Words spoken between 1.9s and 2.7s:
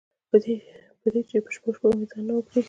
مې ځان نه و پرېښی.